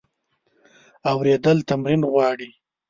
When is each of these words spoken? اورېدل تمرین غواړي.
اورېدل 1.11 1.57
تمرین 1.69 2.01
غواړي. 2.11 2.49